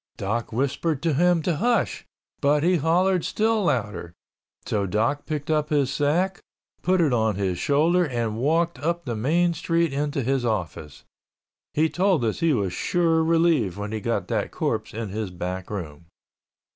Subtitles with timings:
[0.17, 2.07] Doc whispered to him to hush,
[2.41, 4.15] but he hollered still louder,
[4.65, 6.39] so Doc picked up his sack,
[6.81, 11.03] put it on his shoulder and walked up the main street into his office.
[11.75, 15.69] He told us he was sure relieved when he got that corpse in his back
[15.69, 16.07] room.